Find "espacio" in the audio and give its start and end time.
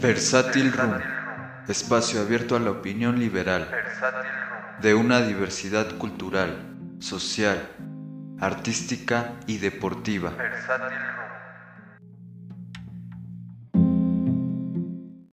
1.66-2.20